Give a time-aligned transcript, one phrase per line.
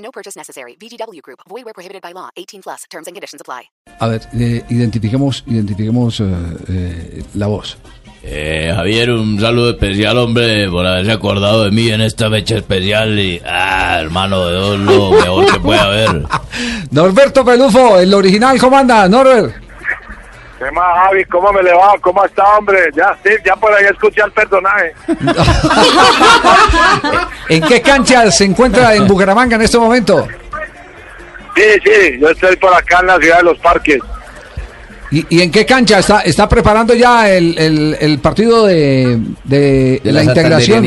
[0.00, 0.76] No purchase necessary.
[0.80, 1.40] VGW Group.
[1.48, 2.30] Void where prohibited by law.
[2.36, 2.84] 18 plus.
[2.90, 3.70] Terms and conditions apply.
[4.00, 6.24] A ver, eh, identifiquemos, identifiquemos eh,
[6.68, 7.76] eh, la voz.
[8.22, 13.18] Eh, Javier, un saludo especial, hombre, por haberse acordado de mí en esta fecha especial.
[13.18, 16.22] Y, ah, hermano, de Dios, lo mejor que puede haber.
[16.90, 19.69] Norberto Pelufo, el original, ¿cómo anda, Norbert?
[20.60, 21.24] ¿Qué más, Javi?
[21.24, 21.94] ¿Cómo me le va?
[22.02, 22.90] ¿Cómo está, hombre?
[22.94, 24.92] Ya, sí, ya por ahí escuché al personaje.
[27.48, 30.28] ¿En qué cancha se encuentra en Bucaramanga en este momento?
[31.56, 33.98] Sí, sí, yo estoy por acá en la ciudad de los parques.
[35.10, 40.00] ¿Y, y en qué cancha está, está preparando ya el, el- el partido de, de
[40.04, 40.84] ¿De la, la integración?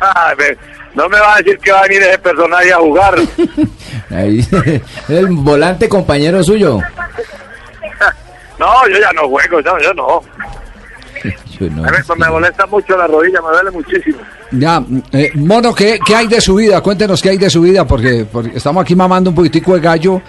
[0.00, 0.32] Ah,
[0.94, 3.16] no me va a decir que va a venir ese personaje a jugar.
[4.10, 4.46] Ahí,
[5.08, 6.80] el volante compañero suyo.
[8.58, 10.22] No, yo ya no juego, no, yo no.
[11.60, 14.18] Yo no, A ver, me molesta mucho la rodilla, me duele muchísimo.
[14.50, 16.80] Ya, eh, Mono, ¿qué, ¿qué hay de su vida?
[16.80, 20.22] Cuéntenos qué hay de su vida, porque, porque estamos aquí mamando un poquitico de gallo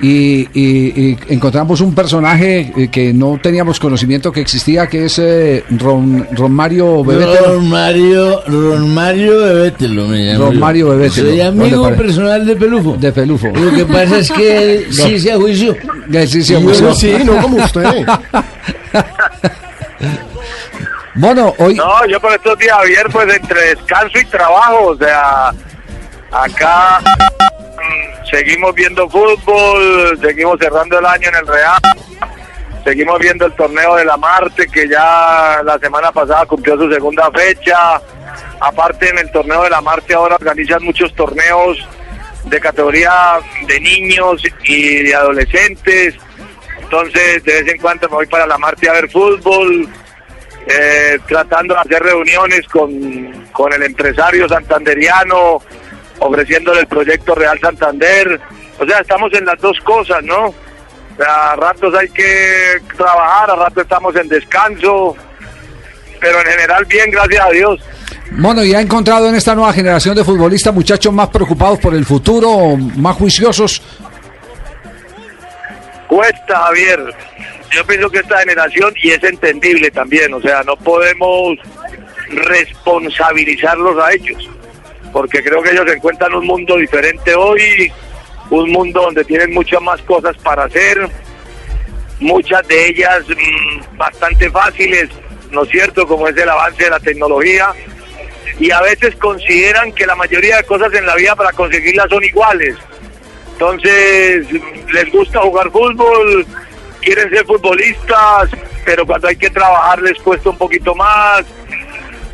[0.00, 5.18] y, y- y encontramos un personaje eh, que no teníamos conocimiento que existía, que es
[5.18, 7.38] eh, Ron, Ron Mario Bebete.
[7.46, 10.60] Ron Mario, Ron Mario Bebételo, me llamo Ron yo.
[10.60, 11.28] Mario Bebételo.
[11.28, 12.96] Soy ¿Dónde amigo personal de Pelufo.
[12.96, 13.48] De Pelufo.
[13.48, 15.76] Lo que pasa es que él sí se juicio.
[16.12, 16.94] Eh, sí, sí, Y pues, yo no.
[16.94, 17.84] sí, no como usted.
[21.16, 21.74] Mono, hoy...
[21.74, 25.48] No, yo por estos días, Javier, pues entre descanso y trabajo, o sea,
[26.30, 31.80] acá mm, seguimos viendo fútbol, seguimos cerrando el año en el Real,
[32.84, 37.30] seguimos viendo el torneo de la Marte, que ya la semana pasada cumplió su segunda
[37.30, 38.00] fecha.
[38.60, 41.78] Aparte, en el torneo de la Marte ahora organizan muchos torneos
[42.44, 46.14] de categoría de niños y de adolescentes.
[46.78, 49.88] Entonces, de vez en cuando me voy para la Marte a ver fútbol
[50.66, 55.62] eh, tratando de hacer reuniones con, con el empresario santanderiano,
[56.18, 58.40] ofreciéndole el proyecto Real Santander.
[58.78, 60.52] O sea, estamos en las dos cosas, ¿no?
[61.26, 65.16] A ratos hay que trabajar, a ratos estamos en descanso,
[66.20, 67.80] pero en general bien, gracias a Dios.
[68.32, 72.04] Mono, ¿y ha encontrado en esta nueva generación de futbolistas muchachos más preocupados por el
[72.04, 73.80] futuro, más juiciosos?
[76.08, 77.14] Cuesta, Javier.
[77.70, 81.58] Yo pienso que esta generación, y es entendible también, o sea, no podemos
[82.28, 84.48] responsabilizarlos a ellos,
[85.12, 87.92] porque creo que ellos encuentran un mundo diferente hoy,
[88.50, 91.08] un mundo donde tienen muchas más cosas para hacer,
[92.20, 95.10] muchas de ellas mm, bastante fáciles,
[95.50, 96.06] ¿no es cierto?
[96.06, 97.72] Como es el avance de la tecnología,
[98.58, 102.24] y a veces consideran que la mayoría de cosas en la vida para conseguirlas son
[102.24, 102.76] iguales.
[103.52, 104.46] Entonces,
[104.92, 106.46] les gusta jugar fútbol,
[107.06, 108.50] quieren ser futbolistas,
[108.84, 111.44] pero cuando hay que trabajar les cuesta un poquito más,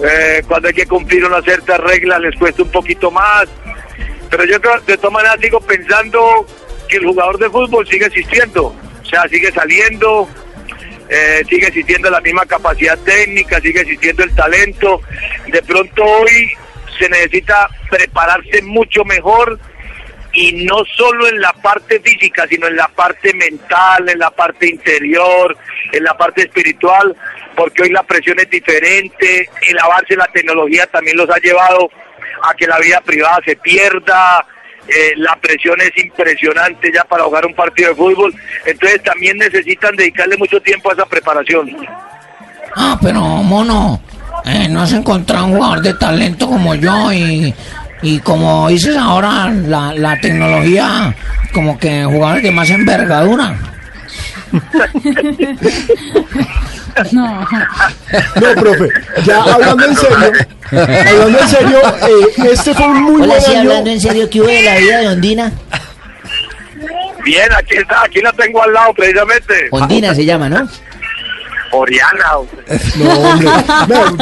[0.00, 3.46] eh, cuando hay que cumplir unas ciertas reglas les cuesta un poquito más.
[4.30, 6.46] Pero yo de todas maneras sigo pensando
[6.88, 10.28] que el jugador de fútbol sigue existiendo, o sea, sigue saliendo,
[11.08, 15.00] eh, sigue existiendo la misma capacidad técnica, sigue existiendo el talento.
[15.48, 16.52] De pronto hoy
[16.96, 19.58] se necesita prepararse mucho mejor
[20.32, 24.68] y no solo en la parte física, sino en la parte mental, en la parte
[24.68, 25.56] interior,
[25.92, 27.16] en la parte espiritual,
[27.56, 31.90] porque hoy la presión es diferente, el avance de la tecnología también los ha llevado
[32.48, 34.46] a que la vida privada se pierda,
[34.88, 39.94] eh, la presión es impresionante ya para jugar un partido de fútbol, entonces también necesitan
[39.96, 41.76] dedicarle mucho tiempo a esa preparación.
[42.76, 44.00] Ah, pero mono,
[44.44, 47.54] eh, no has encontrado un jugador de talento como yo y,
[48.02, 51.14] y como dices ahora, la, la tecnología,
[51.52, 53.56] como que jugadores de más envergadura.
[57.12, 57.46] No.
[58.40, 58.88] No, profe,
[59.24, 60.32] ya hablando en serio,
[60.72, 63.60] hablando en serio, eh, este fue un muy Hola, buen sí, año.
[63.60, 65.52] hablando en serio, ¿qué hubo de la vida de Ondina?
[67.24, 69.68] Bien, aquí está, aquí la tengo al lado precisamente.
[69.70, 70.68] Ondina se llama, ¿no?
[71.72, 72.24] Oriana.
[72.96, 73.48] No, hombre.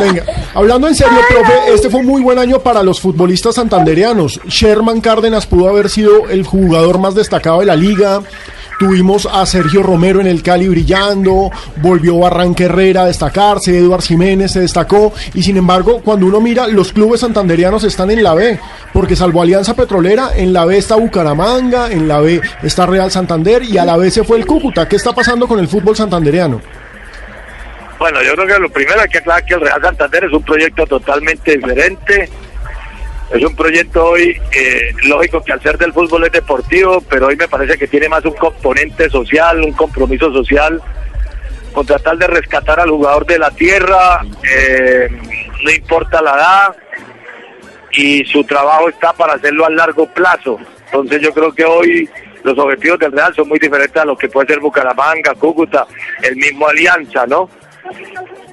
[0.00, 4.40] Venga, hablando en serio, profe, este fue un muy buen año para los futbolistas santanderianos.
[4.46, 8.22] Sherman Cárdenas pudo haber sido el jugador más destacado de la liga.
[8.78, 14.52] tuvimos a Sergio Romero en el Cali brillando, volvió Barranca Herrera a destacarse, Eduard Jiménez
[14.52, 18.58] se destacó, y sin embargo, cuando uno mira, los clubes santanderianos están en la B,
[18.92, 23.62] porque salvo Alianza Petrolera, en la B está Bucaramanga, en la B está Real Santander,
[23.62, 24.88] y a la B se fue el Cúcuta.
[24.88, 26.60] ¿Qué está pasando con el fútbol santanderiano?
[27.98, 30.42] Bueno, yo creo que lo primero hay que aclarar que el Real Santander es un
[30.42, 32.28] proyecto totalmente diferente.
[33.30, 37.36] Es un proyecto hoy, eh, lógico que al ser del fútbol es deportivo, pero hoy
[37.36, 40.80] me parece que tiene más un componente social, un compromiso social,
[41.72, 45.08] con tratar de rescatar al jugador de la tierra, eh,
[45.64, 46.76] no importa la edad,
[47.92, 50.60] y su trabajo está para hacerlo a largo plazo.
[50.84, 52.08] Entonces yo creo que hoy
[52.44, 55.84] los objetivos del Real son muy diferentes a lo que puede ser Bucaramanga, Cúcuta,
[56.22, 57.50] el mismo Alianza, ¿no?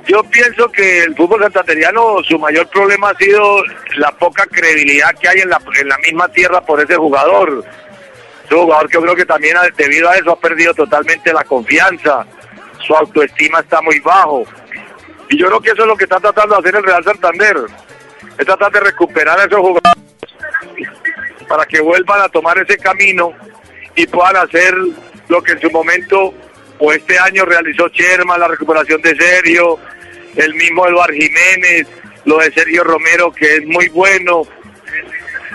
[0.07, 3.63] Yo pienso que el fútbol santanderiano, su mayor problema ha sido
[3.95, 7.63] la poca credibilidad que hay en la, en la misma tierra por ese jugador.
[8.45, 12.25] Ese jugador que creo que también debido a eso ha perdido totalmente la confianza,
[12.85, 14.45] su autoestima está muy bajo.
[15.30, 17.57] Y yo creo que eso es lo que está tratando de hacer el Real Santander,
[18.38, 20.03] es tratar de recuperar a esos jugadores
[21.47, 23.31] para que vuelvan a tomar ese camino
[23.95, 24.75] y puedan hacer
[25.27, 26.33] lo que en su momento
[26.80, 29.80] o este año realizó Sherman, la recuperación de Sergio,
[30.36, 31.88] el mismo Eduard Jiménez,
[32.25, 34.44] lo de Sergio Romero que es muy bueno.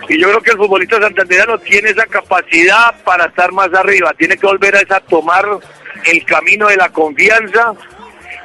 [0.08, 4.36] Y yo creo que el futbolista santandereano tiene esa capacidad para estar más arriba, tiene
[4.36, 5.44] que volver a esa tomar
[6.06, 7.74] el camino de la confianza,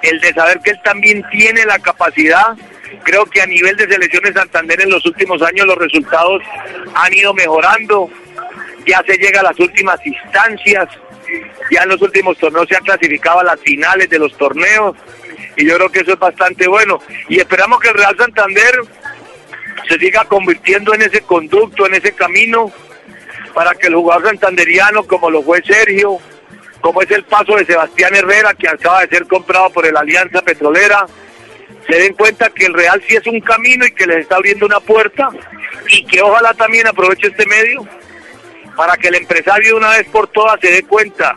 [0.02, 2.58] el de saber que él también tiene la capacidad.
[3.04, 6.42] Creo que a nivel de selecciones Santander en los últimos años los resultados
[6.96, 8.10] han ido mejorando,
[8.86, 10.90] ya se llega a las últimas instancias,
[11.72, 14.96] ya en los últimos torneos se han clasificado a las finales de los torneos
[15.56, 17.00] y yo creo que eso es bastante bueno.
[17.30, 18.82] Y esperamos que el Real Santander
[19.88, 22.72] se siga convirtiendo en ese conducto, en ese camino
[23.54, 26.18] para que el jugador santanderiano como lo fue Sergio,
[26.82, 30.42] como es el paso de Sebastián Herrera que acaba de ser comprado por el Alianza
[30.42, 31.06] Petrolera,
[31.88, 34.66] se den cuenta que el Real sí es un camino y que les está abriendo
[34.66, 35.30] una puerta
[35.90, 37.88] y que ojalá también aproveche este medio
[38.76, 41.36] para que el empresario una vez por todas se dé cuenta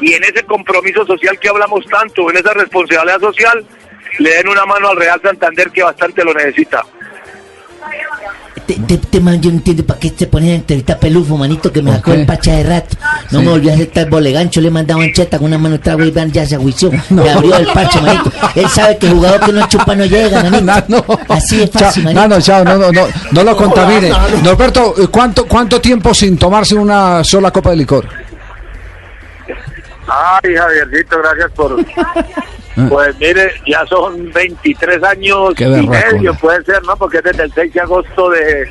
[0.00, 3.66] y en ese compromiso social que hablamos tanto, en esa responsabilidad social,
[4.18, 6.82] le den una mano al Real Santander que bastante lo necesita.
[8.66, 11.70] Te, te, este man, yo no entiendo para qué se pone a entrevistar pelufo, manito,
[11.72, 12.96] que me ¿Por sacó el pacha de rato.
[13.30, 13.44] No Sí.
[13.44, 16.32] me volvió a aceptar bolegancho, le mandaba un cheta con una mano trago y van,
[16.32, 16.90] ya se aguició.
[17.10, 18.32] Le abrió el parche, manito.
[18.56, 20.64] Él sabe que el jugador que no chupa no llega, manito.
[20.64, 21.04] Nano.
[21.28, 22.20] Así es Chao, fácil, manito.
[22.22, 24.10] Nano, chao, no, no, no, no lo contamine.
[24.42, 28.08] Norberto, eh, ¿cuánto, ¿cuánto tiempo sin tomarse una sola copa de licor?
[30.08, 31.84] Ay, Javiercito, gracias por...
[32.88, 36.38] Pues mire, ya son 23 años Qué y medio, ¿no?
[36.38, 36.94] puede ser, ¿no?
[36.96, 38.68] Porque es desde el 6 de agosto de,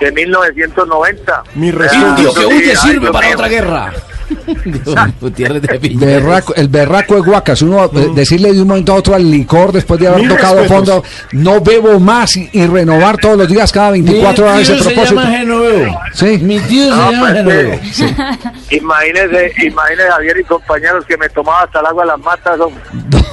[0.00, 1.42] de 1990.
[1.54, 2.06] Mi Ah, respeto.
[2.08, 3.36] Indio que huye sirve para mío.
[3.36, 3.92] otra guerra.
[5.20, 5.80] Gutiérrez de.
[5.80, 9.72] Berraco- el berraco de Guacas, uno eh, decirle de un momento a otro al licor
[9.72, 10.76] después de haber Mil tocado respetos.
[10.76, 14.78] fondo, no bebo más y, y renovar todos los días cada 24 horas ese Mi
[14.78, 15.20] tío se propósito.
[15.22, 15.98] llama Genoveo.
[16.14, 16.38] Sí.
[16.38, 17.80] Mi tío se No, llama pues, Genoveo.
[17.92, 18.06] sí.
[18.76, 22.60] Imagínese, imagínese Javier y compañeros que me tomaba hasta el agua de las matas.
[22.60, 22.82] hombre.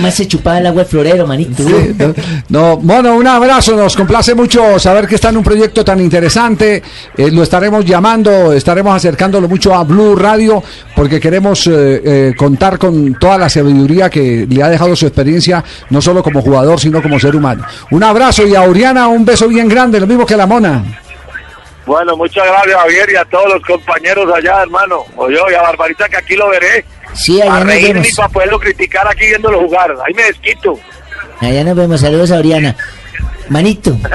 [0.00, 1.62] Man se chupaba el agua de florero, manito.
[1.62, 2.14] Sí, no,
[2.48, 6.82] no, Mono, un abrazo, nos complace mucho saber que está en un proyecto tan interesante,
[7.16, 10.62] eh, lo estaremos llamando, estaremos acercándolo mucho a Blue Radio,
[10.96, 11.70] porque queremos eh,
[12.04, 16.40] eh, contar con toda la sabiduría que le ha dejado su experiencia, no solo como
[16.40, 17.64] jugador, sino como ser humano.
[17.90, 20.82] Un abrazo y a Oriana un beso bien grande, lo mismo que a la Mona.
[21.86, 25.04] Bueno, muchas gracias Javier y a todos los compañeros allá, hermano.
[25.16, 26.84] O yo y a Barbarita que aquí lo veré.
[27.14, 28.08] Sí, A allá nos reírme vemos.
[28.10, 29.94] y para poderlo criticar aquí viéndolo jugar.
[30.06, 30.78] Ahí me desquito.
[31.40, 32.00] Allá nos vemos.
[32.00, 32.76] Saludos a Oriana.
[33.48, 34.12] Manito, pues,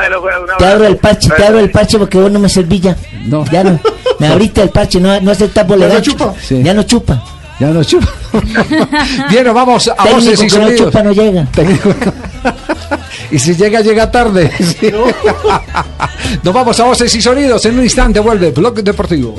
[0.58, 2.96] te abro el parche, te abro el parche porque vos no me servís ya.
[3.26, 3.44] No.
[3.52, 3.78] Ya no.
[4.18, 6.12] Me abriste el parche, no, no aceptas bolegancho.
[6.12, 6.34] chupa.
[6.42, 6.64] Sí.
[6.64, 7.22] Ya no chupa.
[7.60, 8.08] Ya nos chupa.
[9.30, 10.86] Bien, nos vamos a Técnico voces y que no sonidos.
[10.88, 11.46] chupa no llega.
[11.52, 11.94] Técnico.
[13.32, 14.52] y si llega, llega tarde.
[14.58, 14.92] Sí.
[16.44, 17.66] Nos vamos a voces y sonidos.
[17.66, 19.38] En un instante vuelve Blog Deportivo.